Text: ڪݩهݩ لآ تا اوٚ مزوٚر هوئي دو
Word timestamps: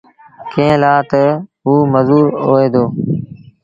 ڪݩهݩ 0.51 0.79
لآ 0.81 0.93
تا 1.09 1.23
اوٚ 1.65 1.83
مزوٚر 1.93 2.25
هوئي 2.43 2.67
دو 2.73 2.83